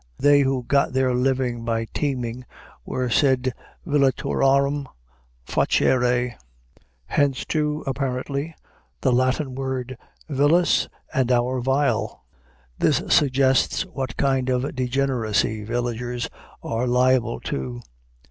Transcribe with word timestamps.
They 0.17 0.39
who 0.39 0.63
got 0.63 0.93
their 0.93 1.13
living 1.13 1.63
by 1.63 1.85
teaming 1.85 2.43
were 2.87 3.07
said 3.11 3.53
vellaturam 3.85 4.87
facere. 5.47 6.33
Hence, 7.05 7.45
too, 7.45 7.83
apparently, 7.85 8.55
the 9.01 9.11
Latin 9.11 9.53
word 9.53 9.99
vilis 10.27 10.87
and 11.13 11.31
our 11.31 11.61
vile; 11.61 11.99
also 11.99 12.21
villain. 12.81 13.05
This 13.05 13.15
suggests 13.15 13.83
what 13.85 14.17
kind 14.17 14.49
of 14.49 14.73
degeneracy 14.73 15.63
villagers 15.63 16.31
are 16.63 16.87
liable 16.87 17.39
to. 17.41 17.81